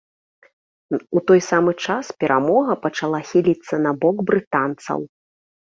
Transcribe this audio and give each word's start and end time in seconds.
У 1.19 1.21
той 1.31 1.41
самы 1.49 1.71
час 1.85 2.05
перамога 2.25 2.79
пачала 2.87 3.19
хіліцца 3.29 3.73
на 3.85 3.95
бок 4.07 4.17
брытанцаў. 4.33 4.99